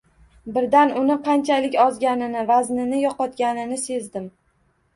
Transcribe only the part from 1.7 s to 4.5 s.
ozganini, vaznini yo‘qotganini sezdim